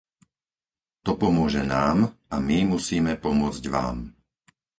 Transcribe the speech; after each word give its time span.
To 1.05 1.11
pomôže 1.21 1.61
nám 1.75 1.97
a 2.33 2.41
my 2.47 2.57
musíme 2.73 3.13
pomôcť 3.25 3.63
vám. 3.75 3.97